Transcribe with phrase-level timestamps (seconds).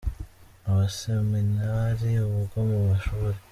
[0.69, 3.37] Abaseminari ubwo mu mashuri